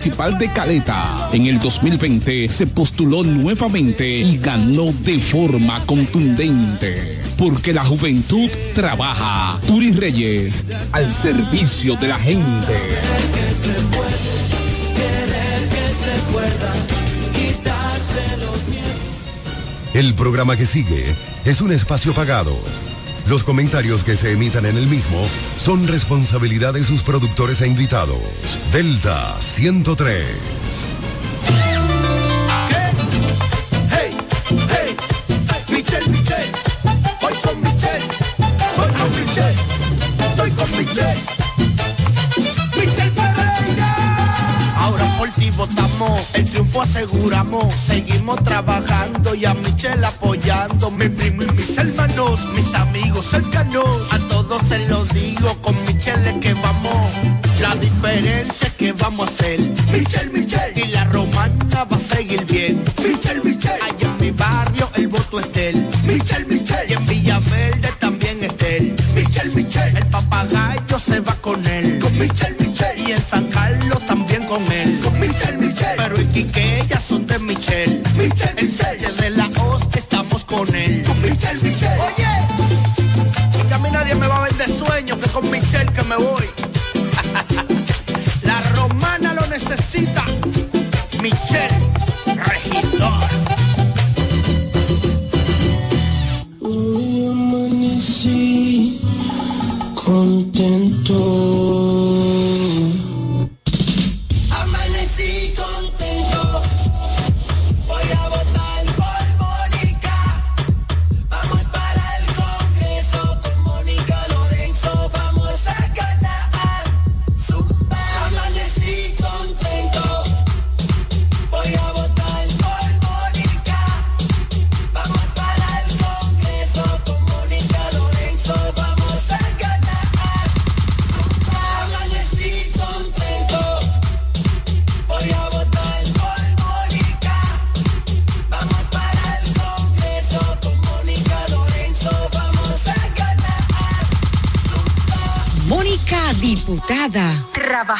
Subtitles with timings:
[0.00, 1.28] Municipal de Caleta.
[1.32, 7.20] En el 2020 se postuló nuevamente y ganó de forma contundente.
[7.36, 9.58] Porque la juventud trabaja.
[9.68, 12.78] Uri Reyes, al servicio de la gente.
[19.94, 22.56] El programa que sigue es un espacio pagado.
[23.28, 28.18] Los comentarios que se emitan en el mismo son responsabilidad de sus productores e invitados.
[28.72, 30.26] Delta 103.
[33.90, 34.16] Hey,
[34.70, 34.96] hey,
[35.68, 36.52] Michelle, Michelle,
[37.20, 38.06] voy con Michelle,
[38.78, 39.60] voy con Michelle,
[40.30, 41.20] estoy con Michelle,
[42.76, 44.74] Michelle Pereira.
[44.78, 46.34] Ahora por ti votamos,
[46.82, 54.12] aseguramos, seguimos trabajando y a Michelle apoyando, mi primo y mis hermanos, mis amigos cercanos,
[54.12, 57.12] a todos se los digo, con Michelle que vamos,
[57.60, 59.60] la diferencia que vamos a hacer,
[59.92, 62.82] Michelle, Michelle, y la romana va a seguir bien,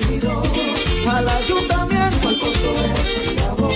[0.00, 0.46] regidor.
[1.08, 3.74] Al ayuntamiento, Alfonso es nuestra voz.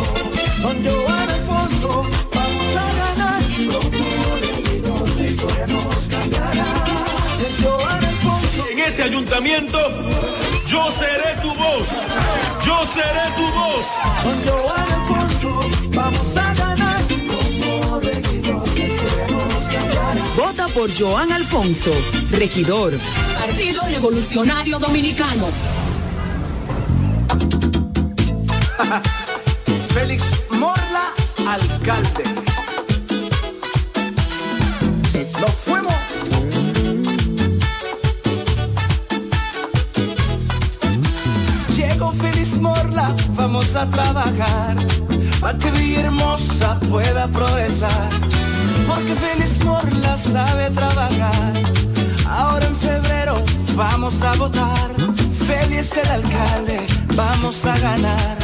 [0.62, 3.42] Con Joan Alfonso vamos a ganar.
[4.82, 6.84] Como la historia nos cambiará.
[7.46, 8.66] Es Joan Alfonso.
[8.70, 9.78] en ese ayuntamiento,
[10.66, 11.88] yo seré tu voz.
[12.64, 13.86] Yo seré tu voz.
[14.22, 15.60] Con Joan Alfonso
[15.94, 17.02] vamos a ganar.
[17.08, 20.34] Como regidor, la historia nos cambiará.
[20.36, 21.92] Vota por Joan Alfonso,
[22.30, 22.92] regidor.
[23.38, 25.73] Partido Revolucionario Dominicano.
[29.94, 31.12] Félix Morla,
[31.48, 32.24] alcalde.
[35.40, 35.94] Nos fuimos.
[41.76, 44.76] Llegó Feliz Morla, vamos a trabajar
[45.40, 48.10] para que Villahermosa pueda progresar.
[48.86, 51.52] Porque Feliz Morla sabe trabajar.
[52.28, 53.42] Ahora en febrero
[53.76, 54.90] vamos a votar.
[55.46, 58.43] Feliz el alcalde, vamos a ganar.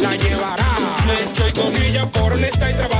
[0.00, 0.66] la llevará.
[1.06, 2.99] Yo estoy con ella por honesta y trabajadora.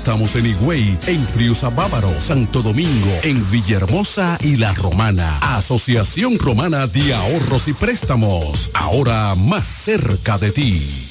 [0.01, 5.37] Estamos en Higüey, en Friusa Bávaro, Santo Domingo, en Villahermosa y La Romana.
[5.55, 11.10] Asociación Romana de Ahorros y Préstamos, ahora más cerca de ti.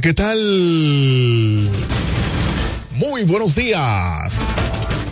[0.00, 0.38] ¿Qué tal?
[2.94, 4.46] Muy buenos días.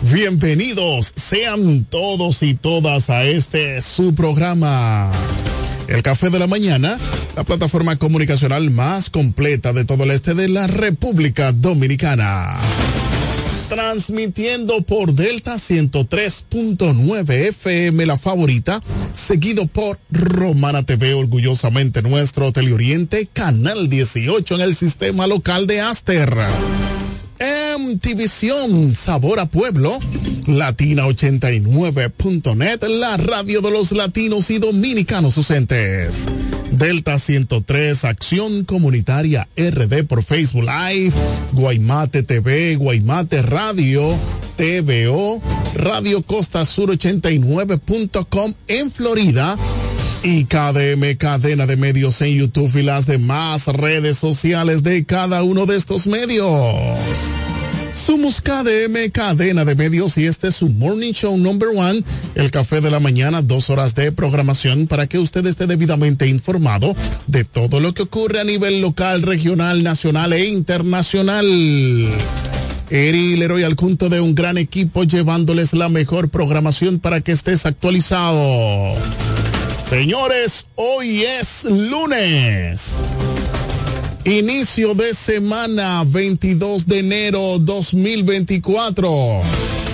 [0.03, 5.11] Bienvenidos sean todos y todas a este su programa.
[5.87, 6.99] El Café de la Mañana,
[7.35, 12.59] la plataforma comunicacional más completa de todo el este de la República Dominicana.
[13.69, 18.81] Transmitiendo por Delta 103.9 FM la favorita,
[19.13, 26.33] seguido por Romana TV, orgullosamente nuestro Teleoriente, Canal 18 en el sistema local de Aster.
[27.39, 29.99] MTVision, Sabor a Pueblo,
[30.45, 36.27] Latina89.net, la radio de los latinos y dominicanos ausentes.
[36.71, 41.13] Delta 103, Acción Comunitaria RD por Facebook Live,
[41.53, 44.15] Guaymate TV, Guaymate Radio,
[44.55, 45.41] TVO,
[45.75, 49.57] Radio Costa Sur 89.com en Florida
[50.27, 55.65] y KDM Cadena de Medios en YouTube y las demás redes sociales de cada uno
[55.65, 56.49] de estos medios.
[57.93, 62.03] Somos KDM Cadena de Medios y este es su Morning Show Number One,
[62.35, 66.93] el café de la mañana, dos horas de programación para que usted esté debidamente informado
[67.27, 71.45] de todo lo que ocurre a nivel local, regional, nacional e internacional.
[72.89, 77.65] Eri Leroy al punto de un gran equipo llevándoles la mejor programación para que estés
[77.65, 78.93] actualizado.
[79.89, 82.97] Señores, hoy es lunes.
[84.25, 89.41] Inicio de semana 22 de enero 2024.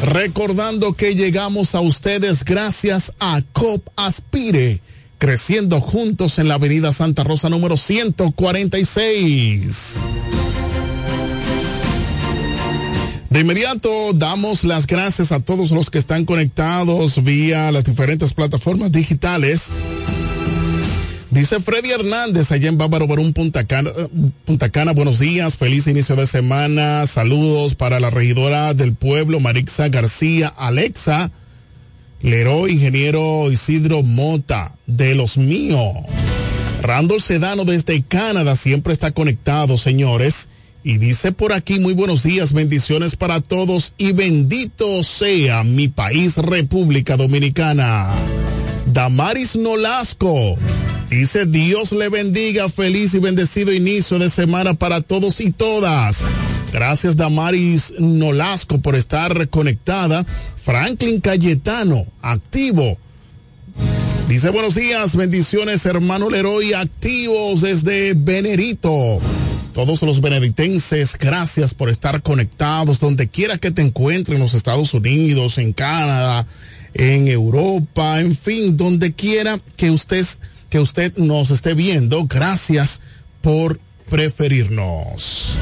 [0.01, 4.81] Recordando que llegamos a ustedes gracias a COP Aspire,
[5.19, 9.99] creciendo juntos en la avenida Santa Rosa número 146.
[13.33, 18.91] De inmediato damos las gracias a todos los que están conectados vía las diferentes plataformas
[18.91, 19.71] digitales.
[21.31, 23.89] Dice Freddy Hernández allá en Bávaro Barún, Punta Cana,
[24.45, 30.53] Punta buenos días, feliz inicio de semana, saludos para la regidora del pueblo, Marixa García,
[30.55, 31.31] Alexa,
[32.21, 35.95] Leroy, ingeniero Isidro Mota, de los míos.
[36.83, 40.49] Randall Sedano desde Canadá siempre está conectado, señores.
[40.85, 46.35] Y dice por aquí, muy buenos días, bendiciones para todos y bendito sea mi país,
[46.35, 48.09] República Dominicana.
[48.87, 50.57] Damaris Nolasco.
[51.09, 56.25] Dice Dios le bendiga, feliz y bendecido inicio de semana para todos y todas.
[56.73, 60.25] Gracias Damaris Nolasco por estar conectada.
[60.65, 62.97] Franklin Cayetano, activo.
[64.27, 69.21] Dice buenos días, bendiciones hermano Leroy, activos desde Venerito.
[69.73, 74.93] Todos los benedictenses, gracias por estar conectados donde quiera que te encuentres en los Estados
[74.93, 76.45] Unidos, en Canadá,
[76.93, 80.25] en Europa, en fin, donde quiera que usted,
[80.69, 82.27] que usted nos esté viendo.
[82.27, 83.01] Gracias
[83.41, 83.79] por
[84.11, 85.57] preferirnos.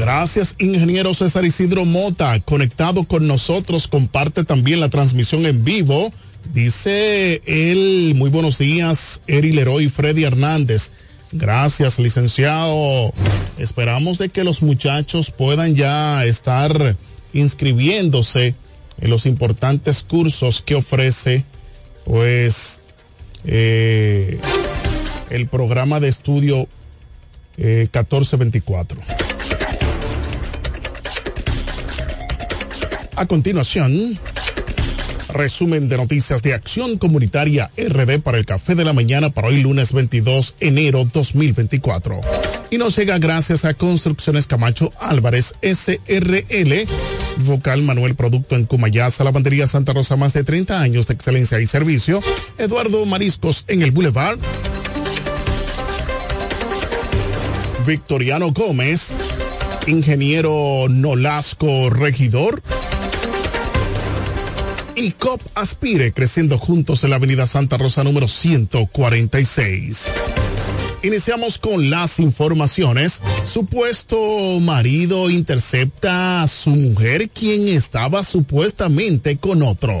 [0.00, 6.10] Gracias, ingeniero César Isidro Mota, conectado con nosotros, comparte también la transmisión en vivo.
[6.54, 10.92] Dice él, muy buenos días, Eri Leroy, Freddy Hernández.
[11.32, 13.12] Gracias, licenciado.
[13.58, 16.96] Esperamos de que los muchachos puedan ya estar
[17.34, 18.54] inscribiéndose
[19.02, 21.44] en los importantes cursos que ofrece,
[22.06, 22.80] pues,
[23.44, 24.40] eh,
[25.28, 26.68] el programa de estudio
[27.58, 28.98] eh, 1424.
[33.20, 34.18] A continuación,
[35.28, 39.60] resumen de noticias de Acción Comunitaria RD para el Café de la Mañana para hoy
[39.60, 42.22] lunes 22 enero 2024.
[42.70, 46.86] Y nos llega gracias a Construcciones Camacho Álvarez SRL,
[47.44, 51.66] Vocal Manuel Producto en Cumayasa, Lavandería Santa Rosa, más de 30 años de excelencia y
[51.66, 52.22] servicio.
[52.56, 54.38] Eduardo Mariscos en el Boulevard.
[57.86, 59.12] Victoriano Gómez,
[59.86, 62.62] ingeniero Nolasco Regidor
[65.02, 70.12] y COP Aspire creciendo juntos en la avenida Santa Rosa número 146.
[71.02, 73.22] Iniciamos con las informaciones.
[73.46, 74.18] Supuesto
[74.60, 79.96] marido intercepta a su mujer quien estaba supuestamente con otro.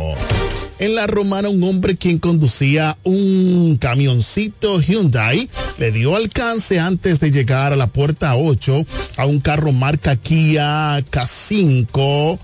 [0.78, 7.30] En la romana un hombre quien conducía un camioncito Hyundai le dio alcance antes de
[7.30, 12.38] llegar a la puerta 8 a un carro marca Kia K5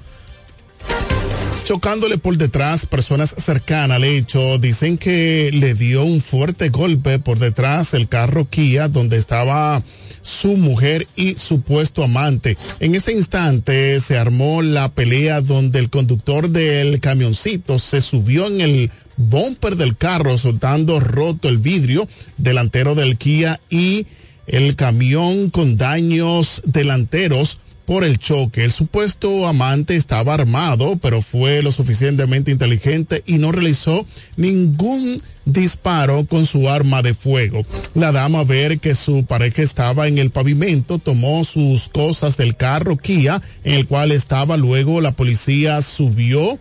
[1.67, 4.57] chocándole por detrás personas cercanas al hecho.
[4.59, 9.83] Dicen que le dio un fuerte golpe por detrás el carro Kia donde estaba
[10.23, 12.57] su mujer y supuesto amante.
[12.79, 18.61] En ese instante se armó la pelea donde el conductor del camioncito se subió en
[18.61, 24.07] el bumper del carro soltando roto el vidrio delantero del Kia y
[24.47, 28.65] el camión con daños delanteros por el choque.
[28.65, 34.05] El supuesto amante estaba armado, pero fue lo suficientemente inteligente y no realizó
[34.37, 37.65] ningún disparo con su arma de fuego.
[37.95, 42.97] La dama ver que su pareja estaba en el pavimento, tomó sus cosas del carro
[42.97, 46.59] Kia en el cual estaba, luego la policía subió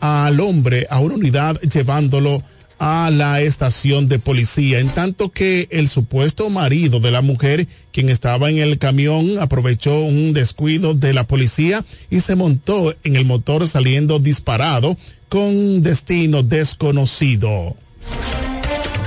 [0.00, 2.42] al hombre a una unidad llevándolo
[2.84, 8.08] a la estación de policía, en tanto que el supuesto marido de la mujer, quien
[8.08, 13.24] estaba en el camión, aprovechó un descuido de la policía y se montó en el
[13.24, 14.96] motor saliendo disparado
[15.28, 17.76] con destino desconocido.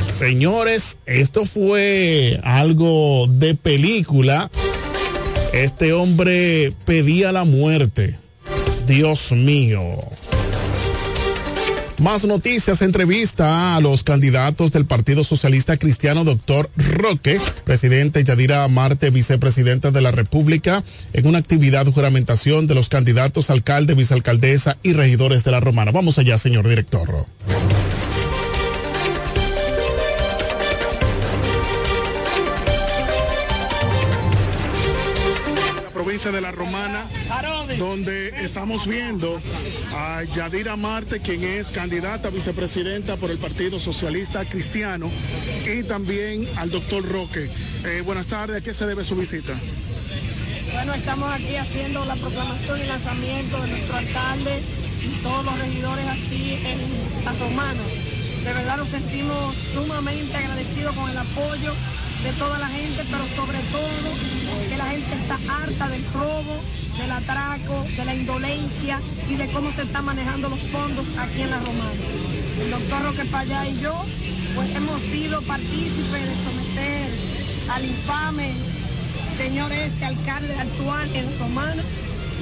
[0.07, 4.49] Señores, esto fue algo de película.
[5.51, 8.17] Este hombre pedía la muerte.
[8.87, 9.99] Dios mío.
[12.01, 19.11] Más noticias, entrevista a los candidatos del Partido Socialista Cristiano, doctor Roque, presidente Yadira Marte,
[19.11, 20.83] vicepresidenta de la República,
[21.13, 25.91] en una actividad de juramentación de los candidatos alcalde, vicealcaldesa y regidores de la Romana.
[25.91, 27.25] Vamos allá, señor director.
[36.31, 37.05] De La Romana,
[37.77, 39.39] donde estamos viendo
[39.93, 45.11] a Yadira Marte, quien es candidata a vicepresidenta por el Partido Socialista Cristiano,
[45.65, 47.49] y también al doctor Roque.
[47.85, 49.53] Eh, buenas tardes, ¿a qué se debe su visita?
[50.73, 54.61] Bueno, estamos aquí haciendo la proclamación y lanzamiento de nuestro alcalde
[55.03, 57.81] y todos los regidores aquí en La Romana.
[58.43, 61.73] De verdad nos sentimos sumamente agradecidos con el apoyo
[62.25, 64.09] de toda la gente, pero sobre todo
[64.67, 66.59] que la gente está harta del robo,
[66.97, 71.51] del atraco, de la indolencia y de cómo se están manejando los fondos aquí en
[71.51, 72.01] La Romana.
[72.59, 73.93] El doctor Roque Payá y yo,
[74.55, 77.09] pues hemos sido partícipes de someter
[77.69, 78.53] al infame
[79.37, 81.83] señor este alcalde actual en Romana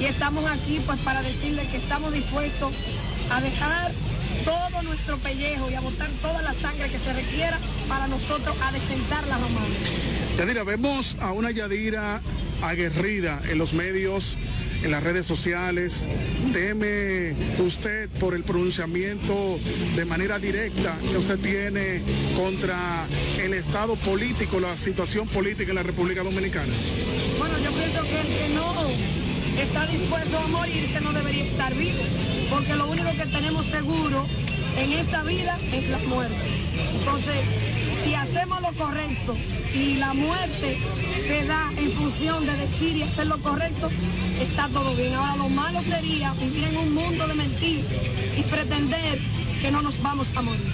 [0.00, 2.72] y estamos aquí pues para decirle que estamos dispuestos
[3.30, 3.92] a dejar
[4.44, 7.58] todo nuestro pellejo y a botar toda la sangre que se requiera
[7.88, 9.74] para nosotros adecentar la romana.
[10.38, 12.20] Yadira, vemos a una Yadira
[12.62, 14.36] aguerrida en los medios,
[14.82, 16.06] en las redes sociales.
[16.52, 19.58] Teme usted por el pronunciamiento
[19.96, 22.00] de manera directa que usted tiene
[22.36, 23.06] contra
[23.40, 26.72] el estado político, la situación política en la República Dominicana.
[27.38, 29.23] Bueno, yo pienso que el que no
[29.58, 32.02] está dispuesto a morirse no debería estar vivo,
[32.50, 34.26] porque lo único que tenemos seguro
[34.78, 36.36] en esta vida es la muerte.
[36.98, 37.36] Entonces,
[38.04, 39.36] si hacemos lo correcto
[39.74, 40.78] y la muerte
[41.26, 43.90] se da en función de decir y hacer lo correcto,
[44.40, 45.14] está todo bien.
[45.14, 47.84] Ahora lo malo sería vivir en un mundo de mentir
[48.36, 49.18] y pretender
[49.60, 50.72] que no nos vamos a morir.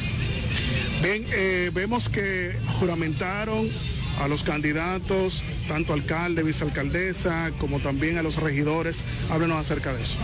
[1.02, 3.68] Bien, eh, vemos que juramentaron
[4.20, 9.02] a los candidatos, tanto alcalde, vicealcaldesa, como también a los regidores.
[9.30, 10.18] Háblenos acerca de eso.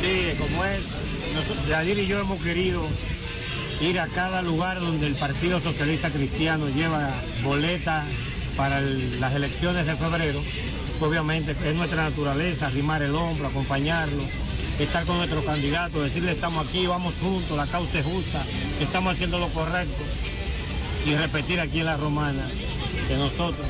[0.00, 0.82] Sí, como es,
[1.68, 2.86] Yadir y yo hemos querido
[3.80, 7.10] ir a cada lugar donde el Partido Socialista Cristiano lleva
[7.42, 8.04] boleta
[8.56, 10.42] para las elecciones de febrero.
[11.00, 14.22] Obviamente es nuestra naturaleza arrimar el hombro, acompañarlo,
[14.78, 18.44] estar con nuestros candidatos, decirle estamos aquí, vamos juntos, la causa es justa,
[18.80, 20.04] estamos haciendo lo correcto
[21.04, 22.42] y repetir aquí en la romana
[23.08, 23.66] que nosotros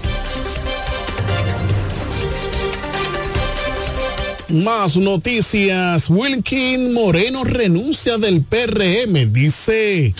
[4.53, 6.11] Más noticias.
[6.11, 9.33] Wilkin Moreno renuncia del PRM.
[9.33, 10.14] Dice,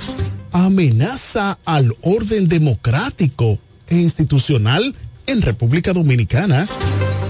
[0.53, 4.95] amenaza al orden democrático e institucional
[5.27, 6.67] en República Dominicana.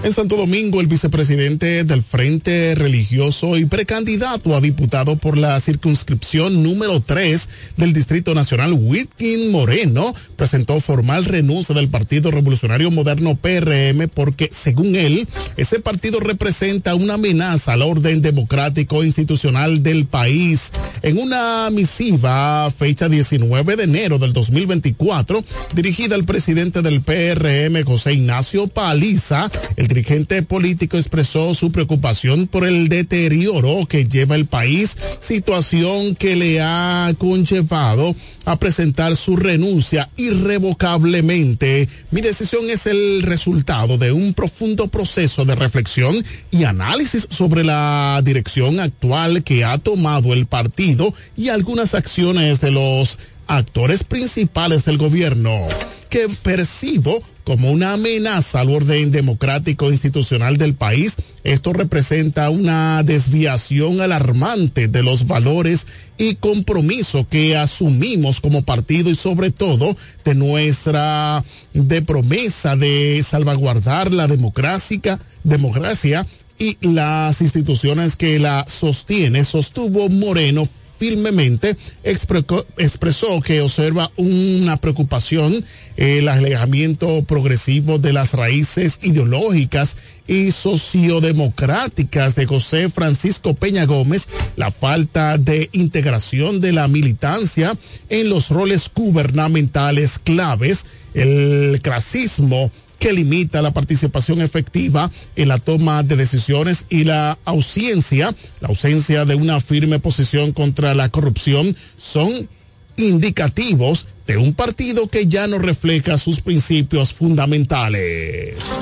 [0.04, 6.60] En Santo Domingo, el vicepresidente del Frente Religioso y precandidato a diputado por la circunscripción
[6.64, 14.08] número 3 del Distrito Nacional, Wilkin Moreno, presentó formal renuncia del Partido Revolucionario Moderno PRM
[14.12, 15.24] porque, según él,
[15.56, 20.72] ese partido representa una amenaza al orden democrático e institucional del país.
[21.02, 25.44] En una misiva fecha 19 de enero del 2024,
[25.76, 32.66] dirigida al presidente del PRM, José Ignacio Paliza, el dirigente político expresó su preocupación por
[32.66, 38.14] el deterioro que lleva el país, situación que le ha conllevado
[38.46, 41.88] a presentar su renuncia irrevocablemente.
[42.10, 46.16] Mi decisión es el resultado de un profundo proceso de reflexión
[46.50, 52.70] y análisis sobre la dirección actual que ha tomado el partido y algunas acciones de
[52.70, 55.68] los actores principales del gobierno
[56.12, 61.16] que percibo como una amenaza al orden democrático e institucional del país.
[61.42, 65.86] Esto representa una desviación alarmante de los valores
[66.18, 74.12] y compromiso que asumimos como partido y sobre todo de nuestra de promesa de salvaguardar
[74.12, 76.26] la democracia, democracia
[76.58, 80.68] y las instituciones que la sostiene, sostuvo Moreno
[81.02, 85.64] firmemente, expresó que observa una preocupación
[85.96, 89.96] el alejamiento progresivo de las raíces ideológicas
[90.28, 97.76] y sociodemocráticas de José Francisco Peña Gómez, la falta de integración de la militancia
[98.08, 102.70] en los roles gubernamentales claves, el clasismo
[103.02, 109.24] que limita la participación efectiva en la toma de decisiones y la ausencia, la ausencia
[109.24, 112.48] de una firme posición contra la corrupción son
[112.96, 118.78] indicativos de un partido que ya no refleja sus principios fundamentales.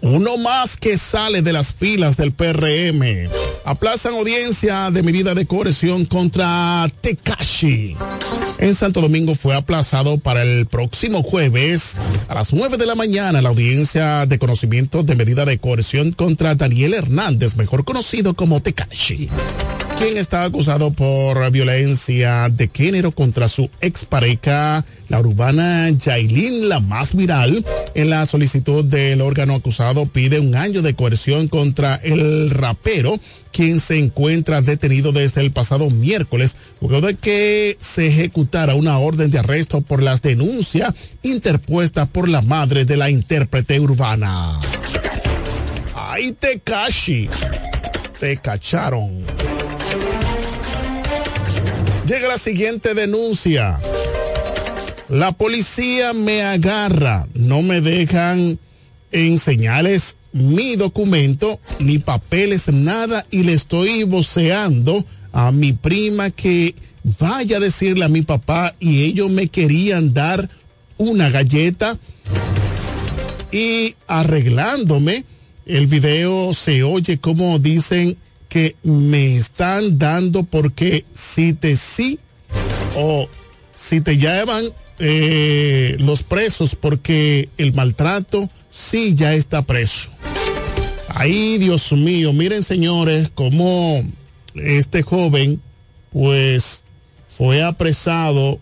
[0.00, 3.30] Uno más que sale de las filas del PRM.
[3.64, 7.96] Aplazan audiencia de medida de coerción contra Tekashi.
[8.58, 11.96] En Santo Domingo fue aplazado para el próximo jueves
[12.28, 16.54] a las 9 de la mañana la audiencia de conocimiento de medida de coerción contra
[16.54, 19.28] Daniel Hernández, mejor conocido como Tekashi
[19.98, 27.16] quien está acusado por violencia de género contra su expareja, la urbana Yailin, la más
[27.16, 27.64] viral.
[27.94, 33.18] En la solicitud del órgano acusado pide un año de coerción contra el rapero,
[33.52, 39.30] quien se encuentra detenido desde el pasado miércoles, luego de que se ejecutara una orden
[39.30, 44.58] de arresto por las denuncias interpuestas por la madre de la intérprete urbana.
[45.94, 47.28] ¡Ay, Tekashi!
[48.18, 49.24] Te cacharon.
[52.06, 53.78] Llega la siguiente denuncia.
[55.08, 58.58] La policía me agarra, no me dejan
[59.10, 66.74] enseñarles mi documento, ni papeles, nada, y le estoy voceando a mi prima que
[67.18, 70.48] vaya a decirle a mi papá y ellos me querían dar
[70.96, 71.96] una galleta
[73.52, 75.24] y arreglándome.
[75.66, 78.16] El video se oye como dicen
[78.48, 82.18] que me están dando porque si te sí
[82.96, 83.28] o
[83.76, 84.64] si te llevan
[84.98, 90.10] eh, los presos porque el maltrato sí ya está preso.
[91.08, 94.02] Ay, Dios mío, miren señores, cómo
[94.54, 95.60] este joven
[96.12, 96.84] pues
[97.28, 98.58] fue apresado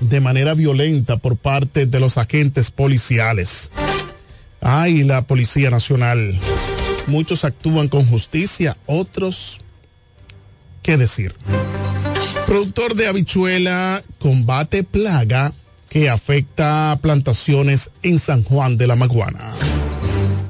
[0.00, 3.70] de manera violenta por parte de los agentes policiales.
[4.60, 6.38] Ay, la Policía Nacional.
[7.06, 9.60] Muchos actúan con justicia, otros,
[10.82, 11.34] ¿qué decir?
[12.46, 15.52] Productor de habichuela combate plaga
[15.88, 19.52] que afecta plantaciones en San Juan de la Maguana.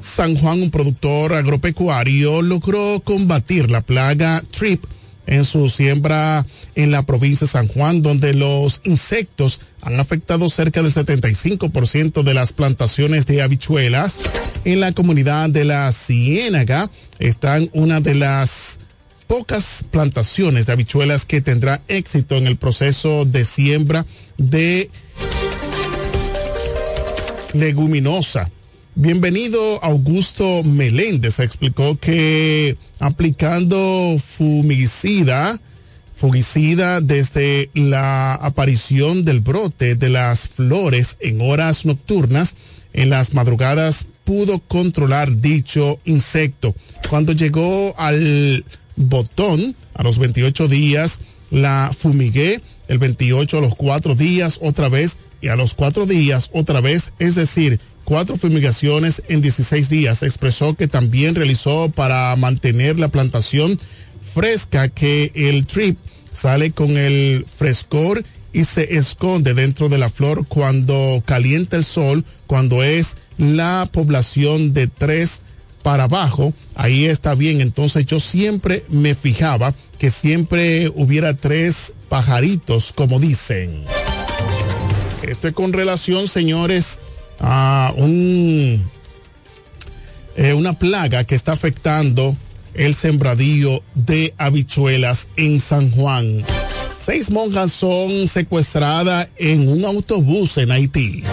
[0.07, 4.83] San Juan, un productor agropecuario, logró combatir la plaga TRIP
[5.27, 10.81] en su siembra en la provincia de San Juan, donde los insectos han afectado cerca
[10.81, 14.17] del 75% de las plantaciones de habichuelas.
[14.63, 16.89] En la comunidad de la Ciénaga
[17.19, 18.79] están una de las
[19.27, 24.05] pocas plantaciones de habichuelas que tendrá éxito en el proceso de siembra
[24.37, 24.89] de
[27.53, 28.49] leguminosa.
[28.99, 35.59] Bienvenido Augusto Meléndez explicó que aplicando fumicida,
[36.15, 42.55] fungicida desde la aparición del brote de las flores en horas nocturnas,
[42.91, 46.73] en las madrugadas pudo controlar dicho insecto.
[47.07, 51.19] Cuando llegó al botón, a los 28 días,
[51.51, 56.49] la fumigué, el 28 a los 4 días otra vez y a los 4 días
[56.51, 60.23] otra vez, es decir, cuatro fumigaciones en 16 días.
[60.23, 63.77] Expresó que también realizó para mantener la plantación
[64.33, 65.97] fresca que el trip
[66.31, 72.23] sale con el frescor y se esconde dentro de la flor cuando calienta el sol,
[72.45, 75.41] cuando es la población de tres
[75.83, 77.59] para abajo, ahí está bien.
[77.59, 83.83] Entonces yo siempre me fijaba que siempre hubiera tres pajaritos, como dicen.
[85.23, 87.01] Esto es con relación, señores,
[87.39, 88.89] a un,
[90.35, 92.35] eh, una plaga que está afectando
[92.73, 96.43] el sembradío de habichuelas en San Juan.
[96.99, 101.23] Seis monjas son secuestradas en un autobús en Haití.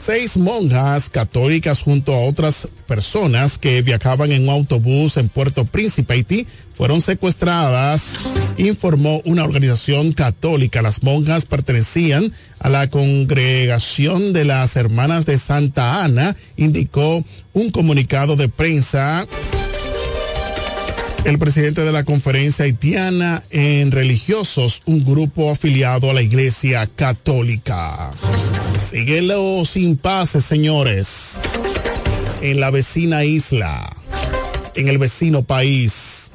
[0.00, 6.14] Seis monjas católicas junto a otras personas que viajaban en un autobús en Puerto Príncipe,
[6.14, 10.80] Haití, fueron secuestradas, informó una organización católica.
[10.80, 18.36] Las monjas pertenecían a la congregación de las Hermanas de Santa Ana, indicó un comunicado
[18.36, 19.26] de prensa
[21.24, 28.10] el presidente de la conferencia haitiana en religiosos, un grupo afiliado a la iglesia católica.
[28.84, 31.40] Sigue los impases, señores,
[32.40, 33.94] en la vecina isla,
[34.74, 36.30] en el vecino país.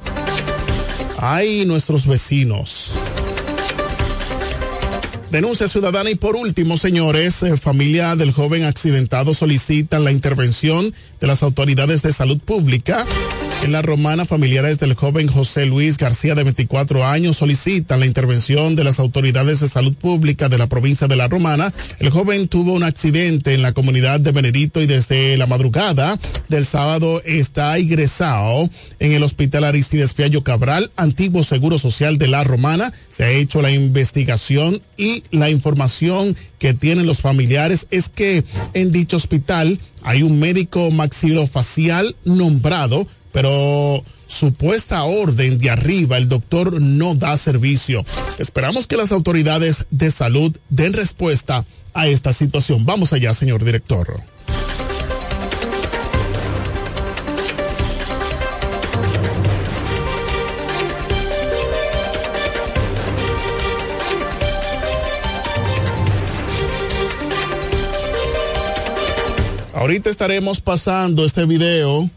[1.18, 2.92] Ay, nuestros vecinos.
[5.30, 11.26] Denuncia ciudadana y por último, señores, eh, familia del joven accidentado solicitan la intervención de
[11.26, 13.04] las autoridades de salud pública.
[13.64, 18.76] En la romana, familiares del joven José Luis García de 24 años solicitan la intervención
[18.76, 21.72] de las autoridades de salud pública de la provincia de la Romana.
[21.98, 26.66] El joven tuvo un accidente en la comunidad de Benedito y desde la madrugada del
[26.66, 32.92] sábado está ingresado en el hospital Aristides Fiallo Cabral, antiguo Seguro Social de la Romana.
[33.08, 38.92] Se ha hecho la investigación y la información que tienen los familiares es que en
[38.92, 47.16] dicho hospital hay un médico maxilofacial nombrado, pero supuesta orden de arriba, el doctor no
[47.16, 48.04] da servicio.
[48.38, 52.86] Esperamos que las autoridades de salud den respuesta a esta situación.
[52.86, 54.20] Vamos allá, señor director.
[69.74, 72.08] Ahorita estaremos pasando este video.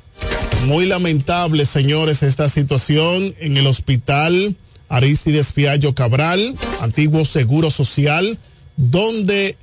[0.65, 4.55] Muy lamentable, señores, esta situación en el hospital
[4.89, 8.37] Aristides Fiallo Cabral, antiguo Seguro Social,
[8.77, 9.57] donde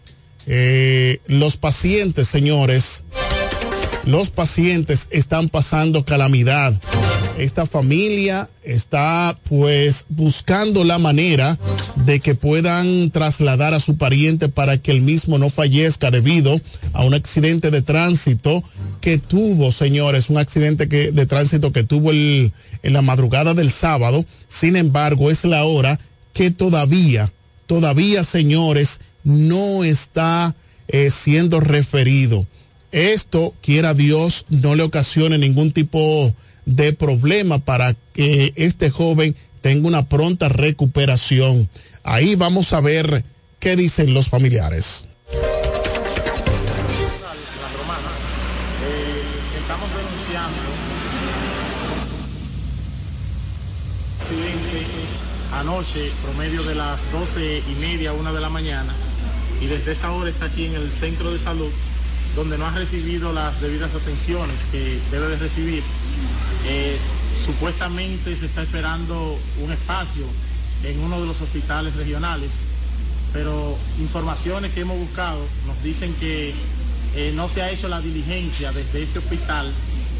[0.46, 3.04] eh, los pacientes, señores,
[4.04, 6.78] los pacientes están pasando calamidad.
[7.38, 11.58] Esta familia está pues buscando la manera
[12.04, 16.60] de que puedan trasladar a su pariente para que el mismo no fallezca debido
[16.92, 18.62] a un accidente de tránsito
[19.00, 22.52] que tuvo, señores, un accidente de tránsito que tuvo el,
[22.84, 24.24] en la madrugada del sábado.
[24.48, 25.98] Sin embargo, es la hora
[26.32, 27.32] que todavía,
[27.66, 30.54] todavía, señores, no está
[30.86, 32.46] eh, siendo referido.
[32.92, 36.34] Esto, quiera Dios, no le ocasione ningún tipo de
[36.98, 41.68] problema para que este joven tenga una pronta recuperación.
[42.02, 43.24] Ahí vamos a ver
[43.60, 45.06] qué dicen los familiares.
[55.64, 58.92] anoche, promedio de las 12 y media, una de la mañana,
[59.60, 61.70] y desde esa hora está aquí en el centro de salud,
[62.34, 65.82] donde no ha recibido las debidas atenciones que debe de recibir.
[66.66, 66.96] Eh,
[67.44, 70.24] supuestamente se está esperando un espacio
[70.84, 72.50] en uno de los hospitales regionales,
[73.32, 76.54] pero informaciones que hemos buscado nos dicen que
[77.14, 79.70] eh, no se ha hecho la diligencia desde este hospital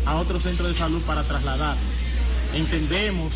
[0.07, 1.77] a otro centro de salud para trasladar.
[2.55, 3.33] Entendemos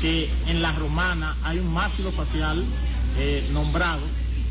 [0.00, 2.62] que en la romana hay un máximo facial
[3.18, 4.00] eh, nombrado,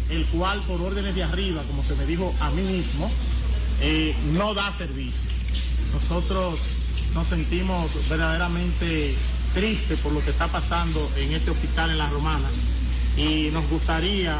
[0.09, 3.09] el cual por órdenes de arriba, como se me dijo a mí mismo,
[4.33, 5.29] no da servicio.
[5.93, 6.59] Nosotros
[7.13, 9.15] nos sentimos verdaderamente
[9.53, 12.47] tristes por lo que está pasando en este hospital en la romana
[13.15, 14.39] y nos gustaría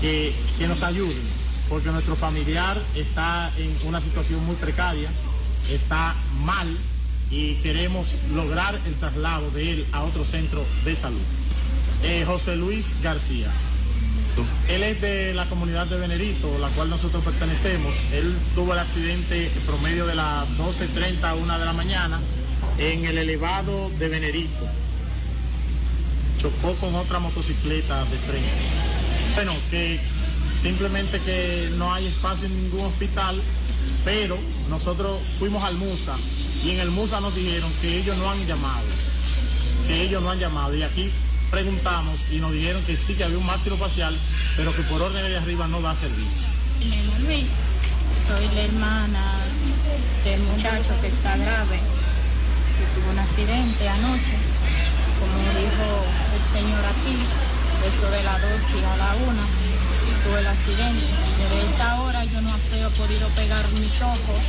[0.00, 5.08] que, que nos ayuden porque nuestro familiar está en una situación muy precaria,
[5.70, 6.66] está mal
[7.30, 11.20] y queremos lograr el traslado de él a otro centro de salud.
[12.02, 13.46] Eh, José Luis García.
[14.68, 17.92] Él es de la comunidad de Venerito, la cual nosotros pertenecemos.
[18.12, 22.20] Él tuvo el accidente en promedio de las 12.30 a 1 de la mañana
[22.78, 24.66] en el elevado de Venerito.
[26.40, 28.48] Chocó con otra motocicleta de frente.
[29.34, 30.00] Bueno, que
[30.62, 33.40] simplemente que no hay espacio en ningún hospital,
[34.04, 36.16] pero nosotros fuimos al MUSA
[36.64, 38.86] y en el MUSA nos dijeron que ellos no han llamado,
[39.86, 41.10] que ellos no han llamado y aquí
[41.50, 44.16] preguntamos y nos dijeron que sí que había un máximo facial,
[44.56, 46.46] pero que por orden de arriba no da servicio.
[47.20, 47.50] Luis,
[48.26, 49.34] soy la hermana
[50.24, 54.36] del muchacho que está grave, que tuvo un accidente anoche,
[55.18, 55.86] como dijo
[56.32, 57.16] el señor aquí,
[57.86, 58.42] eso de la 2
[58.76, 59.70] y a la 1
[60.24, 61.06] tuvo el accidente.
[61.40, 64.40] Desde esa hora yo no he podido pegar mis ojos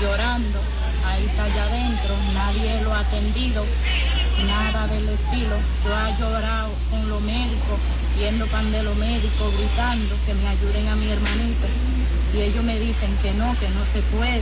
[0.00, 0.60] llorando.
[1.06, 3.64] Ahí está allá adentro, nadie lo ha atendido,
[4.44, 5.56] nada del estilo.
[5.84, 7.78] Yo he llorado con los médicos,
[8.18, 11.66] yendo pan de los médicos, gritando que me ayuden a mi hermanito.
[12.34, 14.26] Y ellos me dicen que no, que no se puede.